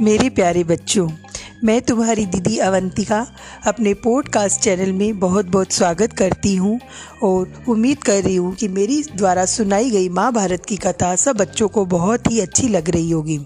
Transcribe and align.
मेरे 0.00 0.28
प्यारे 0.30 0.62
बच्चों, 0.64 1.08
मैं 1.64 1.80
तुम्हारी 1.82 2.24
दीदी 2.26 2.56
अवंतिका 2.58 3.26
अपने 3.66 3.94
पॉडकास्ट 3.94 4.60
चैनल 4.60 4.92
में 4.92 5.18
बहुत 5.18 5.46
बहुत 5.46 5.72
स्वागत 5.72 6.12
करती 6.12 6.54
हूँ 6.56 6.78
और 7.22 7.64
उम्मीद 7.68 8.02
कर 8.02 8.22
रही 8.22 8.34
हूँ 8.36 8.54
कि 8.54 8.68
मेरी 8.68 9.02
द्वारा 9.16 9.44
सुनाई 9.44 9.90
गई 9.90 10.08
माँ 10.08 10.32
भारत 10.32 10.64
की 10.64 10.76
कथा 10.76 11.14
सब 11.16 11.36
बच्चों 11.36 11.68
को 11.68 11.84
बहुत 11.86 12.30
ही 12.30 12.40
अच्छी 12.40 12.68
लग 12.68 12.90
रही 12.90 13.10
होगी। 13.10 13.38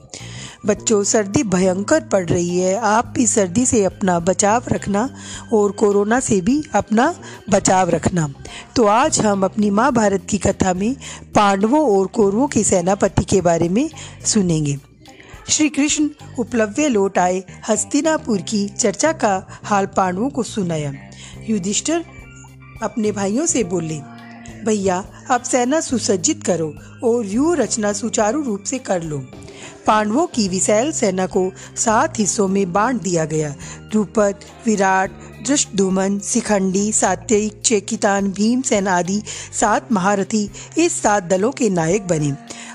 बच्चों, 0.66 1.02
सर्दी 1.04 1.42
भयंकर 1.42 2.00
पड़ 2.00 2.24
रही 2.26 2.58
है, 2.58 2.76
आप 2.76 3.12
भी 3.16 3.26
सर्दी 3.26 3.66
से 3.66 3.84
अपना 3.84 4.18
बचाव 4.20 4.62
रखना 4.68 5.08
और 5.52 5.72
कोरोना 5.72 6.20
से 6.20 6.40
भी 6.40 6.62
अपना 6.74 7.14
बचाव 7.50 7.90
रखना। 7.90 8.32
तो 8.76 8.86
आज 8.86 9.20
हम 9.20 9.44
अपनी 9.44 9.70
माँ 9.70 9.92
भारत 9.92 10.26
की 10.30 10.38
कथा 10.38 10.74
में 10.74 10.94
पांडवों 11.34 11.98
और 11.98 12.06
कौरवों 12.06 12.48
के 12.48 12.64
सेनापति 12.64 13.24
के 13.24 13.40
बारे 13.40 13.68
में 13.68 13.88
सुनेंगे। 14.26 14.78
श्री 15.50 15.68
कृष्ण 15.68 16.08
उपलब्ध 16.38 16.80
लौट 16.80 17.18
आए 17.18 17.42
हस्तिनापुर 17.68 18.40
की 18.40 18.68
चर्चा 18.68 19.12
का 19.12 19.60
हाल 19.64 19.86
पांडवों 19.86 20.28
को 20.30 20.42
सुनाया। 20.42 20.92
युधिष्ठिर 21.48 22.04
अपने 22.82 23.12
भाइयों 23.12 23.46
से 23.46 23.64
बोले, 23.64 23.98
भैया, 24.64 25.04
अब 25.30 25.42
सेना 25.42 25.80
सुसज्जित 25.80 26.44
करो 26.44 26.72
और 27.04 27.24
व्यू 27.24 27.54
रचना 27.54 27.92
सुचारू 27.92 28.42
रूप 28.42 28.62
से 28.62 28.78
कर 28.78 29.02
लो। 29.02 29.18
पांडवों 29.86 30.26
की 30.26 30.48
विशाल 30.48 30.92
सेना 30.92 31.26
को 31.26 31.50
सात 31.76 32.18
हिस्सों 32.18 32.48
में 32.48 32.72
बांट 32.72 33.02
दिया 33.02 33.24
गया। 33.24 33.50
द्रुपद, 33.90 34.34
विराट 34.66 35.10
दृष्टुमन 35.46 36.18
शिखंडी 36.18 36.92
सात्ययिक 36.92 37.60
चेकितान, 37.60 38.30
भीमसेन 38.32 38.88
आदि 38.88 39.22
सात 39.60 39.92
महारथी 39.92 40.50
इस 40.78 41.02
सात 41.02 41.22
दलों 41.22 41.52
के 41.52 41.70
नायक 41.70 42.06
बने। 42.06 42.32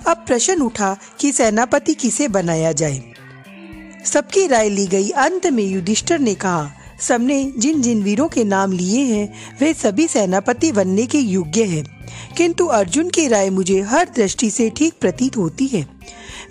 अब 0.07 0.17
प्रश्न 0.17 0.61
उठा 0.61 0.97
कि 1.19 1.31
सेनापति 1.31 1.93
किसे 1.93 2.27
बनाया 2.27 2.71
जाए। 2.71 3.03
सबकी 4.05 4.47
राय 4.47 4.69
ली 4.69 4.87
गई। 4.87 5.09
अंत 5.09 5.47
में 5.47 5.63
युधिष्ठर 5.63 6.19
ने 6.19 6.35
कहा, 6.35 6.71
सबने 6.99 7.53
जिन 7.57 7.81
जिन 7.81 8.03
वीरों 8.03 8.27
के 8.27 8.43
नाम 8.43 8.71
लिए 8.71 9.01
हैं, 9.01 9.33
वे 9.59 9.73
सभी 9.73 10.07
सेनापति 10.07 10.71
बनने 10.71 11.05
के 11.05 11.17
योग्य 11.17 11.63
हैं। 11.63 11.83
किंतु 12.37 12.65
अर्जुन 12.65 13.09
की 13.09 13.27
राय 13.27 13.49
मुझे 13.49 13.81
हर 13.81 14.09
दृष्टि 14.15 14.49
से 14.49 14.69
ठीक 14.69 14.93
प्रतीत 15.01 15.37
होती 15.37 15.67
है। 15.67 15.87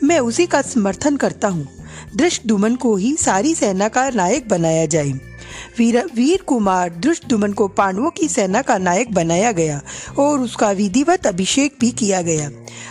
मैं 0.02 0.18
उसी 0.18 0.46
का 0.46 0.62
समर्थन 0.62 1.16
करता 1.16 1.48
हूँ। 1.48 1.68
दृष्ट 2.16 2.42
दुमन 2.46 2.74
को 2.74 2.96
ही 2.96 3.16
सारी 3.16 3.54
सेना 3.54 3.88
का 3.88 4.10
नायक 4.10 4.48
बनाया 4.48 4.86
जाए। 4.86 5.33
वीर 5.78 5.98
वीर 6.14 6.42
कुमार 6.42 6.90
दुष्टुमन 6.90 7.52
को 7.52 7.68
पांडवों 7.68 8.10
की 8.10 8.28
सेना 8.28 8.62
का 8.62 8.78
नायक 8.78 9.14
बनाया 9.14 9.52
गया 9.52 9.80
और 10.18 10.40
उसका 10.40 10.70
विधिवत 10.70 11.26
अभिषेक 11.26 11.76
भी 11.80 11.90
किया 11.90 12.22
गया। 12.22 12.50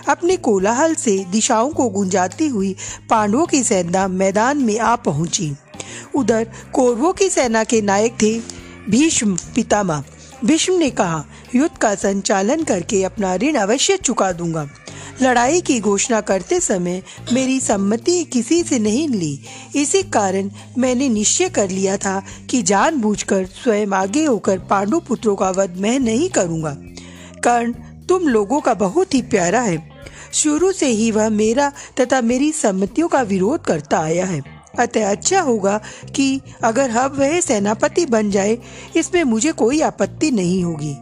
अपने 0.09 0.37
कोलाहल 0.37 0.95
से 0.95 1.17
दिशाओं 1.31 1.69
को 1.69 1.89
गुंजाती 1.89 2.47
हुई 2.47 2.75
पांडवों 3.09 3.45
की 3.45 3.63
सेना 3.63 4.07
मैदान 4.07 4.57
में 4.57 4.79
आ 4.79 4.95
पहुँची। 4.95 5.51
उधर 6.15 6.47
कौरवों 6.73 7.13
की 7.13 7.29
सेना 7.29 7.63
के 7.63 7.81
नायक 7.81 8.13
थे 8.21 8.39
भीष्म 8.89 9.37
पितामह। 9.55 10.03
भीष्म 10.45 10.73
ने 10.73 10.89
कहा, 10.89 11.25
युद्ध 11.55 11.77
का 11.77 11.95
संचालन 11.95 12.63
करके 12.63 13.03
अपना 13.03 13.35
ऋण 13.35 13.55
अवश्य 13.55 13.97
चुका 13.97 14.31
दूँगा। 14.31 14.69
लड़ाई 15.21 15.61
की 15.61 15.79
घोषणा 15.79 16.21
करते 16.21 16.59
समय 16.59 17.01
मेरी 17.33 17.59
सम्मति 17.59 18.23
किसी 18.23 18.63
से 18.63 18.79
नहीं 18.79 19.07
ली 19.09 19.39
इसी 19.75 20.03
कारण 20.03 20.49
मैंने 20.77 21.09
निश्चय 21.09 21.49
कर 21.49 21.69
लिया 21.69 21.97
था 21.97 22.23
कि 22.49 22.61
जानबूझकर 22.61 23.45
स्वयं 23.45 23.87
आगे 23.87 24.25
होकर 24.25 24.59
पांडु 24.59 24.99
पुत्रों 24.99 25.35
का 25.35 25.49
वध 25.49 25.75
मैं 25.77 25.99
नहीं 25.99 26.29
करूँगा। 26.29 26.77
कर्ण, 27.43 27.73
तुम 28.09 28.27
लोगों 28.27 28.61
का 28.61 28.73
बहुत 28.73 29.13
ही 29.13 29.21
प्यारा 29.21 29.61
है। 29.61 29.91
शुरू 30.33 30.71
से 30.71 30.87
ही 30.87 31.11
वह 31.11 31.29
मेरा 31.29 31.71
तथा 31.99 32.21
मेरी 32.21 32.51
सम्मतियों 32.51 33.07
का 33.07 33.21
विरोध 33.21 33.61
करता 33.61 33.99
आया 33.99 34.25
है। 34.25 34.41
अतः 34.79 35.11
अच्छा 35.11 35.41
होगा 35.41 35.81
कि 36.15 36.41
अगर 36.63 36.89
हम 36.89 37.11
वह 37.11 37.39
सेनापति 37.39 38.05
बन 38.05 38.31
जाए, 38.31 38.57
इसमें 38.95 39.23
मुझे 39.23 39.51
कोई 39.51 39.81
आपत्ति 39.81 40.31
नहीं 40.31 40.63
होगी। 40.63 40.95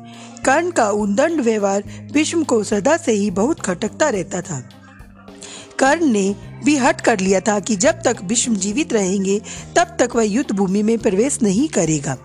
कर्ण 0.45 0.71
का 0.71 0.89
उदंड 0.89 1.41
व्यवहार 1.41 1.83
भीष्म 2.11 2.43
को 2.43 2.63
सदा 2.63 2.97
से 2.97 3.11
ही 3.11 3.31
बहुत 3.31 3.59
खटकता 3.59 4.09
रहता 4.09 4.41
था। 4.41 4.69
कर्ण 5.79 6.05
ने 6.05 6.35
भी 6.65 6.77
हट 6.77 7.01
कर 7.01 7.19
लिया 7.19 7.39
था 7.39 7.59
कि 7.59 7.75
जब 7.75 7.91
तक 7.91 8.21
भीष्म 8.21 8.55
जीवित 8.55 8.93
रहेंगे, 8.93 9.41
तब 9.75 9.97
तक 9.99 10.09
वह 10.15 10.23
युद्ध 10.23 10.51
भूमि 10.51 10.83
में 10.83 10.97
प्रवेश 10.97 11.39
नहीं 11.43 11.69
करेगा। 11.69 12.17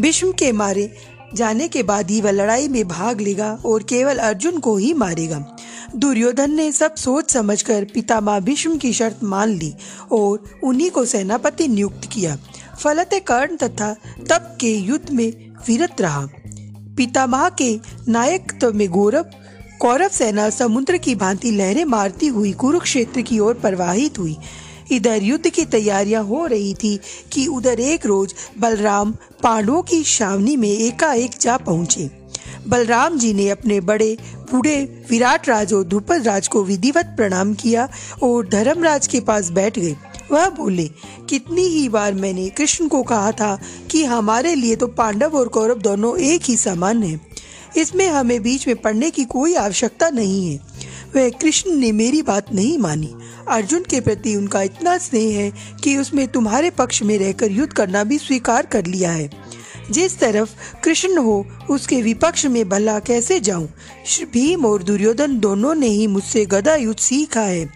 भीष्म 0.00 0.32
के 0.32 0.52
मारे 0.52 0.96
जाने 1.34 1.68
के 1.68 1.82
बाद 1.82 2.10
ही 2.10 2.20
वह 2.20 2.30
लड़ाई 2.30 2.68
में 2.68 2.88
भाग 2.88 3.20
लेगा 3.20 3.58
और 3.66 3.82
केवल 3.82 4.18
अर्जुन 4.18 4.58
को 4.58 4.76
ही 4.76 4.92
मारेगा। 4.94 5.56
दुर्योधन 5.96 6.50
ने 6.50 6.72
सब 6.72 6.94
सोच 6.94 7.30
समझकर 7.30 7.86
पितामह 7.94 8.40
भीष्म 8.40 8.76
की 8.76 8.92
शर्त 8.92 9.24
मान 9.24 9.48
ली 9.48 9.74
और 10.12 10.60
उन्हीं 10.64 10.90
को 10.90 11.04
सेनापति 11.04 11.68
नियुक्त 11.68 12.08
किया। 12.12 12.38
फलत 12.80 13.10
कर्ण 13.14 13.56
तथा 13.56 13.96
तब 14.30 14.56
के 14.60 14.76
युद्ध 14.76 15.10
में 15.10 15.32
वीरत 15.68 16.00
रहा। 16.00 16.28
पितामह 16.98 17.48
के 17.48 17.78
नायकत्व 18.08 18.72
में 18.72 18.88
गौरव 18.90 19.26
कौरव 19.80 20.08
सेना 20.08 20.48
समुद्र 20.50 20.96
की 20.96 21.14
भांति 21.14 21.50
लहरें 21.50 21.84
मारती 21.84 22.26
हुई 22.26 22.52
कुरुक्षेत्र 22.52 23.20
की 23.20 23.38
ओर 23.38 23.54
प्रवाहित 23.54 24.18
हुई। 24.18 24.36
इधर 24.92 25.22
युद्ध 25.22 25.48
की 25.48 25.64
तैयारियाँ 25.64 26.22
हो 26.24 26.44
रही 26.46 26.74
थी 26.74 26.98
कि 27.32 27.46
उधर 27.46 27.80
एक 27.80 28.06
रोज 28.06 28.34
बलराम 28.58 29.12
पांडवों 29.42 29.82
की 29.82 30.02
छावनी 30.04 30.56
में 30.56 30.68
एकाएक 30.68 31.38
जा 31.40 31.56
पहुँचे। 31.56 32.10
बलराम 32.68 33.18
जी 33.18 33.32
ने 33.34 33.48
अपने 33.50 33.80
बड़े 33.80 34.16
बूढ़े 34.52 35.04
विराट 35.10 35.48
राज 35.48 35.72
और 35.72 35.84
ध्रुपद 35.84 36.26
राज 36.26 36.48
को 36.48 36.64
विधिवत 36.64 37.06
प्रणाम 37.16 37.54
किया 37.54 37.88
और 38.22 38.48
धर्मराज 38.48 39.06
के 39.06 39.20
पास 39.20 39.50
बैठ 39.50 39.78
गए। 39.78 39.96
वह 40.32 40.48
बोले, 40.48 40.90
कितनी 41.28 41.62
ही 41.62 41.88
बार 41.88 42.14
मैंने 42.14 42.48
कृष्ण 42.48 42.88
को 42.88 43.02
कहा 43.02 43.32
था 43.32 43.58
कि 43.90 44.04
हमारे 44.04 44.54
लिए 44.54 44.76
तो 44.76 44.86
पांडव 44.86 45.36
और 45.36 45.48
कौरव 45.48 45.78
दोनों 45.78 46.18
एक 46.18 46.42
ही 46.44 46.56
समान 46.56 47.02
है। 47.02 47.20
इसमें 47.76 48.06
हमें 48.08 48.42
बीच 48.42 48.66
में 48.68 48.76
पढ़ने 48.76 49.10
की 49.10 49.24
कोई 49.24 49.54
आवश्यकता 49.54 50.10
नहीं 50.10 50.52
है। 50.52 50.60
वह 51.16 51.28
कृष्ण 51.30 51.74
ने 51.74 51.92
मेरी 51.92 52.22
बात 52.22 52.52
नहीं 52.54 52.78
मानी। 52.78 53.14
अर्जुन 53.48 53.84
के 53.90 54.00
प्रति 54.00 54.36
उनका 54.36 54.62
इतना 54.62 54.96
स्नेह 54.98 55.38
है 55.38 55.52
कि 55.84 55.96
उसमें 55.96 56.26
तुम्हारे 56.28 56.70
पक्ष 56.70 57.02
में 57.02 57.18
रहकर 57.18 57.50
युद्ध 57.50 57.72
करना 57.72 58.04
भी 58.04 58.18
स्वीकार 58.18 58.66
कर 58.66 58.86
लिया 58.86 59.10
है। 59.10 59.30
जिस 59.90 60.18
तरफ़ 60.18 60.50
कृष्ण 60.84 61.18
हो, 61.18 61.46
उसके 61.70 62.02
विपक्ष 62.02 62.46
में 62.46 62.68
भला 62.68 62.98
कैसे 62.98 63.40
जाऊँ? 63.40 63.68
भीम 64.32 64.64
और 64.66 64.82
दुर्योधन 64.82 65.38
दोनों 65.38 65.74
ने 65.74 65.86
ही 65.86 66.06
मुझसे 66.06 66.44
गदा 66.44 66.74
युद्ध 66.74 66.98
सीखा 66.98 67.40
है। 67.40 67.68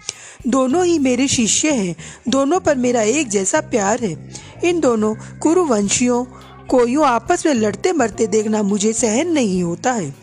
दोनों 0.46 0.84
ही 0.84 0.98
मेरे 0.98 1.28
शिष्य 1.28 1.70
हैं। 1.70 1.96
दोनों 2.28 2.60
पर 2.60 2.76
मेरा 2.76 3.02
एक 3.02 3.28
जैसा 3.28 3.60
प्यार 3.60 4.04
है। 4.04 4.30
इन 4.64 4.80
दोनों 4.80 5.14
कुरुवंशियों 5.42 6.24
को 6.68 6.86
यूँ 6.86 7.04
आपस 7.04 7.46
में 7.46 7.54
लड़ते 7.54 7.92
मरते 7.92 8.26
देखना 8.26 8.62
मुझे 8.62 8.92
सहन 8.92 9.28
नहीं 9.28 9.62
होता 9.62 9.92
है। 9.92 10.14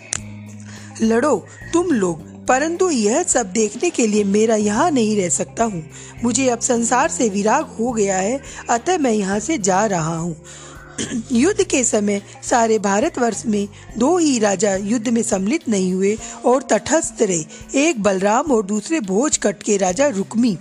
लड़ो 1.01 1.45
तुम 1.73 1.91
लोग, 1.91 2.27
परंतु 2.47 2.89
यह 2.89 3.23
सब 3.23 3.51
देखने 3.51 3.89
के 3.89 4.07
लिए 4.07 4.23
मेरा 4.23 4.55
यहाँ 4.55 4.91
नहीं 4.91 5.17
रह 5.17 5.29
सकता 5.29 5.63
हूँ। 5.63 5.83
मुझे 6.23 6.49
अब 6.49 6.59
संसार 6.59 7.09
से 7.09 7.29
विराग 7.29 7.65
हो 7.79 7.91
गया 7.91 8.17
है, 8.17 8.39
अतः 8.69 8.97
मैं 8.97 9.11
यहाँ 9.11 9.39
से 9.39 9.57
जा 9.57 9.85
रहा 9.85 10.17
हूँ। 10.17 10.35
युद्ध 11.31 11.63
के 11.63 11.83
समय 11.83 12.21
सारे 12.43 12.79
भारतवर्ष 12.79 13.43
में 13.45 13.67
दो 13.97 14.17
ही 14.17 14.39
राजा 14.39 14.75
युद्ध 14.75 15.09
में 15.09 15.23
सम्मिलित 15.23 15.69
नहीं 15.69 15.93
हुए 15.93 16.17
और 16.45 16.61
तटस्थ 16.61 17.21
रहे। 17.21 17.87
एक 17.87 18.03
बलराम 18.03 18.51
और 18.51 18.65
दूसरे 18.65 18.99
भोज 18.99 19.37
कट 19.37 19.63
के 19.63 19.77
राजा 19.77 20.07
रुक्मी। 20.07 20.57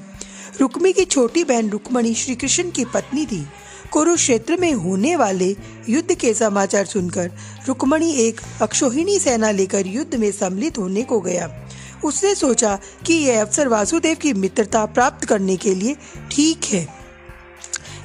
रुक्मी 0.60 0.92
की 0.92 1.04
छोटी 1.04 1.44
बहन 1.44 1.70
रुक्मणी 1.70 2.14
श्री 2.14 2.34
कृष्ण 2.34 2.70
की 2.70 2.84
पत्नी 2.84 3.26
थी। 3.26 3.46
कुरुक्षेत्र 3.92 4.56
में 4.56 4.72
होने 4.72 5.16
वाले 5.16 5.56
युद्ध 5.88 6.14
के 6.14 6.34
समाचार 6.34 6.86
सुनकर 6.86 7.30
रुक्मणी 7.68 8.12
एक 8.12 8.40
अक्षोहिणी 8.62 9.18
सेना 9.18 9.50
लेकर 9.50 9.86
युद्ध 9.86 10.14
में 10.14 10.32
सम्मिलित 10.32 10.78
होने 10.78 11.02
को 11.02 11.20
गया। 11.20 11.68
उसने 12.04 12.34
सोचा 12.34 12.78
कि 13.06 13.14
यह 13.14 13.40
अवसर 13.40 13.68
वासुदेव 13.68 14.16
की 14.16 14.32
मित्रता 14.32 14.86
प्राप्त 14.86 15.24
करने 15.24 15.56
के 15.56 15.74
लिए 15.74 15.96
ठीक 16.30 16.64
है। 16.64 16.97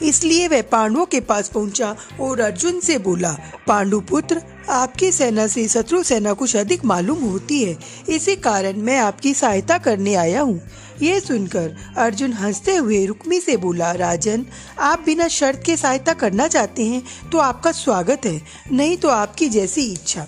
इसलिए 0.03 0.47
वह 0.47 0.61
पांडवों 0.61 1.05
के 1.05 1.19
पास 1.21 1.50
पहुँचा 1.50 1.95
और 2.21 2.39
अर्जुन 2.41 2.79
से 2.79 2.97
बोला, 3.00 3.31
पांडु 3.67 4.00
पुत्र, 4.01 4.41
आपकी 4.69 5.11
सेना 5.11 5.45
से 5.47 5.67
शत्रु 5.67 6.01
सेना 6.03 6.33
कुछ 6.33 6.55
अधिक 6.55 6.85
मालूम 6.85 7.21
होती 7.21 7.63
है। 7.63 7.77
इसी 8.09 8.35
कारण 8.35 8.77
मैं 8.79 8.97
आपकी 9.00 9.33
सहायता 9.33 9.77
करने 9.77 10.15
आया 10.15 10.41
हूँ। 10.41 10.59
ये 11.01 11.19
सुनकर 11.19 11.75
अर्जुन 11.97 12.33
हँसते 12.33 12.75
हुए 12.75 13.05
रुक्मी 13.05 13.39
से 13.39 13.57
बोला, 13.57 13.91
राजन, 13.91 14.45
आप 14.79 15.03
बिना 15.05 15.27
शर्त 15.27 15.63
के 15.65 15.77
सहायता 15.77 16.13
करना 16.13 16.47
चाहते 16.47 16.85
हैं 16.85 17.03
तो 17.31 17.38
आपका 17.38 17.71
स्वागत 17.71 18.25
है, 18.25 18.41
नहीं 18.71 18.97
तो 18.97 19.09
आपकी 19.09 19.50
जैसी 19.50 19.91
इच्छा। 19.94 20.27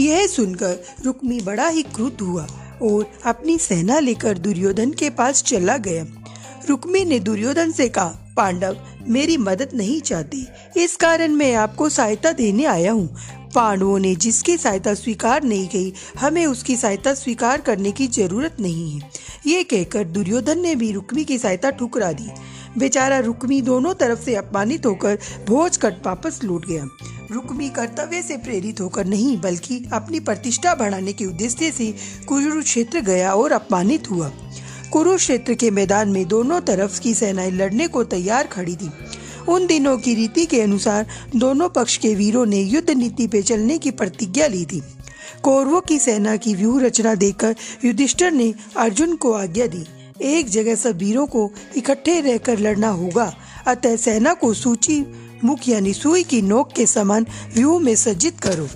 यह 0.00 0.26
सुनकर 0.26 0.78
रुक्मी 1.04 1.40
बड़ा 1.40 1.68
ही 1.68 1.82
क्रुद्ध 1.84 2.20
हुआ 2.20 2.46
और 2.82 3.10
अपनी 3.26 3.58
सेना 3.58 3.98
लेकर 3.98 4.38
दुर्योधन 4.38 4.90
के 4.90 5.10
पास 5.10 5.42
चला 5.42 5.76
गया। 5.78 6.06
रुक्मी 6.68 7.04
ने 7.04 7.18
दुर्योधन 7.20 7.72
से 7.72 7.88
कहा, 7.88 8.18
पांडव 8.36 8.76
मेरी 9.08 9.36
मदद 9.36 9.68
नहीं 9.74 10.00
चाहती। 10.00 10.46
इस 10.76 10.96
कारण 10.96 11.32
मैं 11.32 11.54
आपको 11.54 11.88
सहायता 11.88 12.32
देने 12.32 12.64
आया 12.64 12.92
हूँ। 12.92 13.16
पांडवों 13.54 13.98
ने 13.98 14.14
जिसकी 14.14 14.56
सहायता 14.56 14.94
स्वीकार 14.94 15.42
नहीं 15.42 15.66
की, 15.68 15.92
हमें 16.18 16.46
उसकी 16.46 16.76
सहायता 16.76 17.14
स्वीकार 17.14 17.60
करने 17.60 17.92
की 17.92 18.06
ज़रूरत 18.06 18.56
नहीं 18.60 19.00
है। 19.00 19.10
ये 19.46 19.64
कहकर 19.64 20.04
दुर्योधन 20.04 20.60
ने 20.60 20.74
भी 20.74 20.92
रुक्मी 20.92 21.24
की 21.24 21.38
सहायता 21.38 21.70
ठुकरा 21.70 22.12
दी। 22.12 22.30
बेचारा 22.78 23.18
रुक्मी 23.18 23.62
दोनों 23.62 23.94
तरफ़ 23.94 24.20
से 24.20 24.34
अपमानित 24.34 24.86
होकर 24.86 25.18
भोज 25.46 25.76
कट 25.76 26.06
वापस 26.06 26.40
लौट 26.44 26.66
गया। 26.66 26.84
रुक्मी 27.32 27.68
कर्तव्य 27.68 28.22
से 28.22 28.36
प्रेरित 28.36 28.80
होकर 28.80 29.06
नहीं, 29.06 29.40
बल्कि 29.40 29.88
अपनी 29.92 30.20
प्रतिष्ठा 30.20 30.74
बढ़ाने 30.74 31.12
के 31.12 31.24
उद्देश्य 31.24 31.70
से 31.70 31.94
कुरुक्षेत्र 32.28 33.00
गया 33.00 33.34
और 33.34 33.52
अपमानित 33.52 34.10
हुआ। 34.10 34.32
कुरुक्षेत्र 34.92 35.54
के 35.54 35.70
मैदान 35.70 36.08
में 36.08 36.26
दोनों 36.28 36.60
तरफ़ 36.60 37.00
की 37.00 37.12
सेनाएँ 37.14 37.50
लड़ने 37.50 37.86
को 37.88 38.02
तैयार 38.04 38.46
खड़ी 38.46 38.74
थी। 38.76 38.90
उन 39.48 39.66
दिनों 39.66 39.96
की 39.98 40.14
रीति 40.14 40.44
के 40.46 40.60
अनुसार 40.60 41.06
दोनों 41.36 41.68
पक्ष 41.68 41.96
के 41.96 42.14
वीरों 42.14 42.44
ने 42.46 42.60
युद्ध 42.60 42.90
नीति 42.90 43.26
पे 43.26 43.42
चलने 43.42 43.78
की 43.78 43.90
प्रतिज्ञा 43.90 44.46
ली 44.46 44.64
थी। 44.64 44.82
कौरवों 45.42 45.80
की 45.80 45.98
सेना 45.98 46.36
की 46.36 46.54
व्यूह 46.54 46.82
रचना 46.82 47.14
देखकर 47.14 47.54
युधिष्ठर 47.84 48.30
ने 48.30 48.52
अर्जुन 48.76 49.16
को 49.16 49.32
आज्ञा 49.32 49.66
दी, 49.66 49.84
एक 50.22 50.48
जगह 50.48 50.74
सब 50.74 50.98
वीरों 50.98 51.26
को 51.26 51.50
इकट्ठे 51.76 52.20
रहकर 52.20 52.58
लड़ना 52.58 52.88
होगा, 52.88 53.32
अतः 53.66 53.96
सेना 53.96 54.34
को 54.34 54.52
सूची 54.54 55.04
मुख 55.44 55.68
यानी 55.68 55.92
सुई 55.92 56.22
की 56.22 56.42
नोक 56.42 56.72
के 56.72 56.86
समान 56.86 57.26
व्यूह 57.54 57.80
में 57.80 57.94
सज्जित 57.96 58.40
करो। 58.40 58.68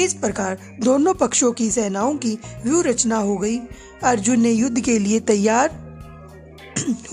इस 0.00 0.14
प्रकार 0.14 0.58
दोनों 0.80 1.14
पक्षों 1.14 1.52
की 1.52 1.70
सेनाओं 1.70 2.14
की 2.14 2.38
व्यूह 2.64 2.82
रचना 2.84 3.16
हो 3.16 3.36
गई। 3.36 3.58
अर्जुन 4.04 4.40
ने 4.40 4.50
युद्ध 4.50 4.80
के 4.80 4.98
लिए 4.98 5.20
तैयार 5.20 5.82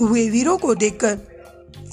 हुए 0.00 0.28
वीरों 0.30 0.56
को 0.58 0.74
देखकर 0.74 1.20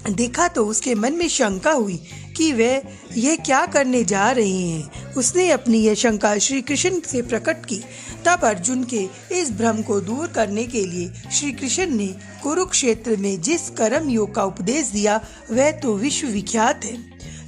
देखा 0.10 0.48
तो 0.48 0.66
उसके 0.66 0.96
मन 0.96 1.13
में 1.13 1.28
शंका 1.28 1.72
हुई 1.72 2.00
कि 2.38 2.51
वे 2.54 2.72
यह 3.18 3.36
क्या 3.36 3.66
करने 3.66 4.04
जा 4.04 4.30
रहे 4.31 4.57
हैं। 4.60 5.13
उसने 5.13 5.50
अपनी 5.51 5.80
यह 5.80 5.94
शंका 5.94 6.38
श्री 6.38 6.62
कृष्ण 6.62 7.00
से 7.01 7.22
प्रकट 7.22 7.66
की। 7.66 7.81
तब 8.25 8.44
अर्जुन 8.44 8.84
के 8.84 9.07
इस 9.31 9.51
भ्रम 9.51 9.81
को 9.81 10.00
दूर 10.01 10.28
करने 10.28 10.63
के 10.63 10.86
लिए 10.86 11.12
श्री 11.31 11.51
कृष्ण 11.51 11.90
ने 11.90 12.07
कुरुक्षेत्र 12.44 13.16
में 13.18 13.42
जिस 13.42 13.69
कर्म 13.69 14.10
योग 14.10 14.34
का 14.36 14.44
उपदेश 14.44 14.88
दिया, 14.88 15.19
वह 15.51 15.72
तो 15.72 15.96
विश्व 15.98 16.28
विख्यात 16.28 16.86
है। 16.86 16.98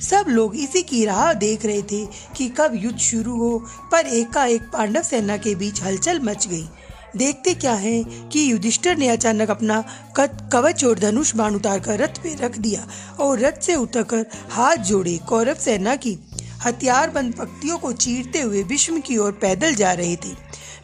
सब 0.01 0.25
लोग 0.27 0.56
इसी 0.56 0.81
की 0.81 1.03
राह 1.06 1.33
देख 1.33 1.65
रहे 1.65 1.81
थे 1.81 2.06
कि 2.38 2.48
कब 2.50 2.71
युद्ध 2.75 2.98
शुरू 3.00 3.38
हो, 3.38 3.57
पर 3.92 4.07
एकाएक 4.07 4.62
पांडव 4.74 5.01
सेना 5.01 5.38
के 5.38 5.56
बीच 5.56 5.81
हलचल 5.81 6.19
मच 6.19 6.48
गई। 6.48 6.68
देखते 7.17 7.53
क्या 7.53 7.73
है 7.73 8.03
कि 8.03 8.51
युधिष्ठर 8.51 8.97
ने 8.97 9.07
अचानक 9.07 9.49
अपना 9.49 9.83
कवच 10.19 10.83
और 10.85 10.99
धनुष 10.99 11.35
बाण 11.35 11.55
उतार 11.55 11.79
कर 11.79 11.99
रथ 11.99 12.21
पे 12.23 12.35
रख 12.35 12.57
दिया 12.57 12.87
और 13.19 13.39
रथ 13.39 13.61
से 13.61 13.75
उतरकर 13.75 14.25
हाथ 14.51 14.77
जोड़े, 14.77 15.17
कौरव 15.29 15.55
सेना 15.55 15.95
की 15.95 16.17
हथियार 16.65 17.09
बंद 17.09 17.33
पक्तियों 17.33 17.77
को 17.77 17.91
चीरते 17.93 18.41
हुए 18.41 18.63
भीष्म 18.63 18.99
की 18.99 19.17
ओर 19.17 19.31
पैदल 19.31 19.75
जा 19.75 19.91
रहे 19.93 20.15
थे। 20.15 20.33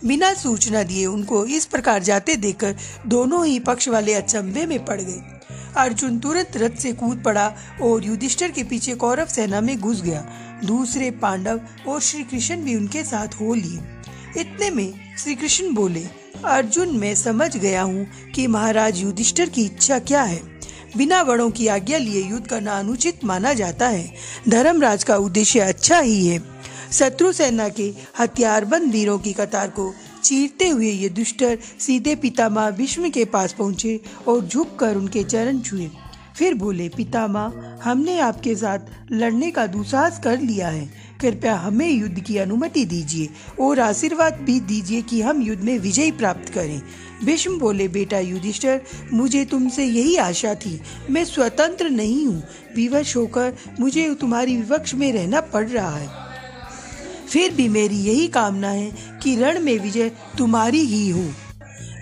बिना 0.06 0.34
सूचना 0.34 0.84
दिए 0.84 1.06
उनको 1.06 1.46
इस 1.46 1.66
प्रकार 1.66 2.04
जाते 2.04 2.36
देखकर 2.36 2.76
दोनों 3.08 3.46
ही 3.46 3.60
पक्ष 3.60 3.88
वाले 3.88 4.14
अचंभे 4.14 4.66
में 4.66 4.84
पड़ 4.86 5.02
गए। 5.02 5.22
अर्जुन 5.78 6.20
तुरंत 6.20 6.58
रथ 6.58 6.78
से 6.78 6.92
कूद 6.94 7.22
पड़ा 7.24 7.48
और 7.82 8.06
युधिष्ठर 8.06 8.52
के 8.52 8.64
पीछे 8.64 8.96
कौरव 8.96 9.26
सेना 9.26 9.62
में 9.62 9.80
घुस 9.80 10.02
गया। 10.02 10.26
दूसरे 10.66 11.10
पांडव 11.12 11.62
और 11.88 12.02
श्री 12.02 12.24
कृष्ण 12.24 12.56
भी 12.56 12.76
उनके 12.76 13.04
साथ 13.04 13.42
हो 13.42 13.54
लिए। 13.54 14.42
इतने 14.42 14.70
में 14.70 14.94
श्री 15.18 15.36
कृष्ण 15.36 15.74
बोले 15.74 16.06
अर्जुन 16.46 16.98
मैं 16.98 17.16
समझ 17.16 17.58
गया 17.58 17.82
हूँ 17.82 18.06
कि 18.36 18.48
महाराज 18.48 19.02
युधिष्ठिर 19.02 19.50
की 19.50 19.66
इच्छा 19.66 20.00
क्या 20.00 20.24
है। 20.24 20.42
बिना 20.98 21.24
बड़ों 21.24 21.50
की 21.52 21.68
आज्ञा 21.68 21.98
लिए 21.98 22.24
युद्ध 22.24 22.48
करना 22.48 22.80
अनुचित 22.80 23.24
माना 23.26 23.54
जाता 23.54 23.88
है। 23.88 24.14
धर्मराज 24.50 25.04
का 25.04 25.18
उद्देश्य 25.18 25.60
अच्छा 25.60 26.00
ही 26.00 26.28
है। 26.28 26.40
शत्रु 26.92 27.32
सेना 27.34 27.70
के 27.70 27.94
हथियारबंद 28.20 28.92
वीरों 28.92 29.18
की 29.20 29.34
कतार 29.34 29.68
को 29.70 29.94
चीरते 30.24 30.68
हुए 30.68 30.90
ये 30.90 31.10
दुष्टर 31.10 31.58
सीधे 31.80 32.16
पितामह 32.16 32.70
भीष्म 32.72 33.10
के 33.10 33.26
पास 33.26 33.54
पहुँचे 33.54 34.00
और 34.28 34.46
झुककर 34.46 34.96
उनके 34.96 35.24
चरण 35.24 35.60
छुए। 35.60 35.90
फिर 36.38 36.54
बोले, 36.54 36.90
पितामह, 36.90 37.54
हमने 37.84 38.20
आपके 38.20 38.56
साथ 38.56 38.80
लड़ने 39.12 39.52
का 39.52 39.68
दुसाहस 39.68 40.20
कर 40.24 40.40
लिया 40.40 40.68
है। 40.68 40.90
कृपया 41.22 41.56
हमें 41.56 41.90
युद्ध 41.90 42.20
की 42.20 42.38
अनुमति 42.38 42.86
दीजिए 42.86 43.30
और 43.60 43.80
आशीर्वाद 43.80 44.34
भी 44.34 44.60
दीजिए 44.60 45.02
कि 45.02 45.22
हम 45.22 45.42
युद्ध 45.42 45.64
में 45.64 45.80
विजय 45.80 46.12
प्राप्त 46.12 46.54
करें। 46.54 46.82
भीष्म 47.24 47.60
बोले, 47.60 47.88
बेटा 47.88 48.20
युधिष्ठर, 48.20 48.82
मुझे 49.14 49.46
तुमसे 49.46 49.86
यही 49.86 50.16
आशा 50.16 50.56
थी। 50.56 50.82
मैं 51.10 51.26
स्वतंत्र 51.26 51.90
नहीं 51.90 52.26
हूँ। 52.26 52.44
विवश 52.76 53.16
होकर 53.18 53.54
मुझे 53.80 54.14
तुम्हारी 54.14 54.58
विवक्ष 54.58 54.94
में 54.94 55.14
रहना 55.14 55.42
पड़ 55.42 55.68
रहा 55.68 55.98
है। 55.98 56.10
फिर 57.30 57.52
भी 57.52 57.70
मेरी 57.70 57.98
यही 57.98 58.28
कामना 58.28 58.70
है 58.70 58.92
कि 59.24 59.36
रण 59.36 59.60
में 59.60 59.80
विजय 59.80 60.12
तुम्हारी 60.38 60.80
ही 60.80 61.10
हो। 61.10 61.30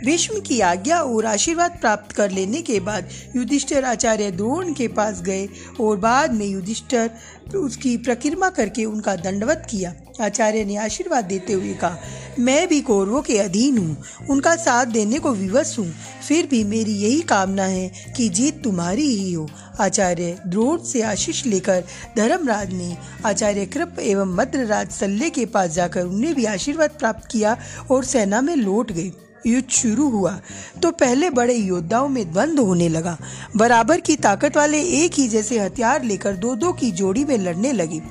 भीष्म 0.04 0.40
की 0.40 0.60
आज्ञा 0.62 1.00
और 1.00 1.26
आशीर्वाद 1.26 1.78
प्राप्त 1.82 2.16
कर 2.16 2.32
लेने 2.32 2.62
के 2.62 2.80
बाद 2.80 3.10
युधिष्ठिर 3.36 3.86
आचार्य 3.86 4.32
द्रोण 4.32 4.74
के 4.74 4.88
पास 4.90 5.22
गए 5.22 5.48
और 5.82 5.98
बाद 5.98 6.34
में 6.34 6.46
युधिष्ठिर 6.46 7.58
उसकी 7.58 7.96
प्रक्रिमा 7.98 8.50
करके 8.50 8.86
उनका 8.86 9.16
दंडवत 9.16 9.66
किया। 9.70 9.94
आचार्य 10.22 10.64
ने 10.66 10.76
आशीर्वाद 10.78 11.26
देते 11.26 11.54
हुए 11.54 11.74
कहा, 11.74 11.98
मैं 12.40 12.68
भी 12.68 12.80
कौरवों 12.82 13.22
के 13.22 13.38
अधीन 13.40 13.78
हूँ, 13.78 13.98
उनका 14.30 14.56
साथ 14.56 14.86
देने 14.86 15.20
को 15.20 15.32
विवश 15.34 15.78
हूँ। 15.80 15.88
फिर 16.28 16.48
भी 16.48 16.64
मेरी 16.64 16.94
यही 16.94 17.22
कामना 17.22 17.64
है 17.64 18.14
कि 18.18 18.30
जीत 18.30 18.62
तुम्हारी 18.64 19.08
ही 19.08 19.34
हो। 19.34 19.48
आचार्य 19.80 20.38
द्रोण 20.48 20.84
से 20.84 21.02
आशीष 21.02 21.46
लेकर 21.46 21.84
धर्मराज 22.18 22.74
ने 22.74 22.96
आचार्य 23.26 23.66
कृप 23.66 24.00
एवं 24.00 24.36
मद्रराज 24.36 24.90
सल्ले 24.92 25.30
के 25.30 25.46
पास 25.48 25.70
जाकर 25.72 26.02
उन्हें 26.02 26.34
भी 26.36 26.46
आशीर्वाद 26.46 26.90
प्राप्त 26.90 27.28
किया 27.32 27.58
और 27.92 28.04
सेना 28.06 28.42
में 28.42 28.56
लौट 28.56 28.92
गए। 28.92 29.12
युद्ध 29.46 29.70
शुरू 29.70 30.10
हुआ 30.10 30.40
तो 30.84 30.92
पहले 30.92 31.30
बड़े 31.30 31.56
योद्धाओं 31.56 32.08
में 32.10 32.32
द्वंद 32.32 32.60
होने 32.60 32.90
लगा। 32.90 33.18
बराबर 33.56 34.00
की 34.00 34.16
ताकत 34.16 34.58
वाले 34.58 34.82
एक 35.04 35.14
ही 35.14 35.28
जैसे 35.28 35.60
हथियार 35.60 36.04
लेकर 36.04 36.36
दो 36.36 36.56
दो 36.56 36.72
की 36.74 36.92
जोड़ी 36.92 37.26
में 37.26 37.38
लड़ने 37.38 37.72
लगे। 37.72 38.02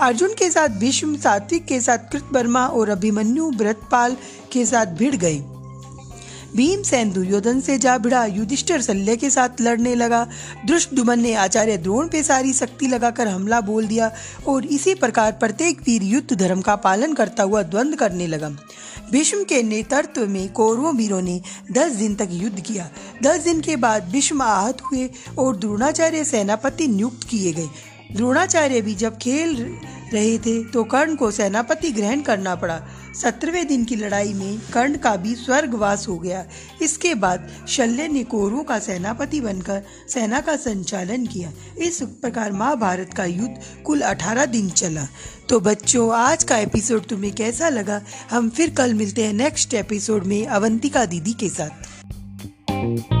अर्जुन 0.00 0.34
के 0.34 0.50
साथ 0.50 0.68
भीष्म 0.78 1.16
सात्विक 1.16 1.64
के 1.64 1.80
साथ 1.80 2.10
कृतवर्मा 2.12 2.66
और 2.66 2.88
अभिमन्यु 2.88 3.50
व्रतपाल 3.50 4.16
के 4.52 4.64
साथ 4.66 4.86
भिड़ 4.86 5.14
गए 5.16 5.42
भीमसेन 6.54 7.12
दुर्योधन 7.12 7.60
से 7.60 7.78
जा 7.78 7.96
भिड़ा 7.98 8.24
युधिष्ठिर 8.24 8.82
शल्य 8.82 9.16
के 9.16 9.30
साथ 9.30 9.60
लड़ने 9.60 9.94
लगा। 9.94 10.26
दुष्टुमन 10.66 11.20
ने 11.20 11.34
आचार्य 11.34 11.76
द्रोण 11.78 12.08
पे 12.08 12.22
सारी 12.22 12.52
शक्ति 12.52 12.86
लगाकर 12.86 13.28
हमला 13.28 13.60
बोल 13.60 13.86
दिया 13.86 14.10
और 14.48 14.66
इसी 14.66 14.94
प्रकार 14.94 15.32
प्रत्येक 15.32 15.80
वीर 15.80 16.02
युद्ध 16.02 16.36
धर्म 16.36 16.60
का 16.60 16.76
पालन 16.76 17.12
करता 17.12 17.42
हुआ 17.42 17.62
द्वंद्व 17.62 17.96
करने 17.96 18.26
लगा। 18.26 18.48
भीष्म 19.10 19.44
के 19.44 19.62
नेतृत्व 19.62 20.26
में 20.26 20.52
कौरवों 20.52 20.94
वीरों 20.94 21.20
ने 21.22 21.40
दस 21.72 21.92
दिन 21.92 22.14
तक 22.14 22.28
युद्ध 22.30 22.60
किया। 22.60 22.88
दस 23.22 23.44
दिन 23.44 23.60
के 23.60 23.76
बाद 23.76 24.08
भीष्म 24.08 24.42
आहत 24.42 24.82
हुए 24.82 25.10
और 25.38 25.56
द्रोणाचार्य 25.56 26.24
सेनापति 26.24 26.86
नियुक्त 26.86 27.28
किए 27.28 27.52
गए। 27.52 27.68
द्रोणाचार्य 28.12 28.80
भी 28.80 28.94
जब 28.94 29.18
खेल 29.18 29.54
रहे 30.12 30.38
थे 30.38 30.62
तो 30.64 30.84
कर्ण 30.84 31.16
को 31.16 31.30
सेनापति 31.30 31.90
ग्रहण 31.92 32.20
करना 32.20 32.54
पड़ा। 32.54 32.80
सत्रहवें 33.22 33.66
दिन 33.66 33.84
की 33.84 33.96
लड़ाई 33.96 34.32
में 34.34 34.58
कर्ण 34.74 34.96
का 34.96 35.14
भी 35.16 35.34
स्वर्गवास 35.34 36.08
हो 36.08 36.18
गया। 36.18 36.44
इसके 36.82 37.14
बाद 37.14 37.48
शल्य 37.68 38.08
ने 38.08 38.24
कौरवों 38.24 38.62
का 38.64 38.78
सेनापति 38.78 39.40
बनकर 39.40 39.82
सेना 40.08 40.40
का 40.40 40.56
संचालन 40.56 41.26
किया। 41.26 41.52
इस 41.78 42.02
प्रकार 42.02 42.52
महाभारत 42.52 43.14
का 43.14 43.24
युद्ध 43.24 43.82
कुल 43.84 44.00
अठारह 44.00 44.46
दिन 44.46 44.70
चला। 44.70 45.08
तो 45.48 45.60
बच्चों, 45.60 46.14
आज 46.14 46.44
का 46.44 46.58
एपिसोड 46.58 47.06
तुम्हें 47.06 47.34
कैसा 47.34 47.68
लगा? 47.68 48.00
हम 48.30 48.50
फिर 48.50 48.70
कल 48.70 48.94
मिलते 48.94 49.24
हैं 49.24 49.32
नेक्स्ट 49.32 49.74
एपिसोड 49.74 50.24
में 50.24 50.46
अवंतिका 50.46 51.04
दीदी 51.04 51.32
के 51.32 51.48
साथ। 51.48 53.15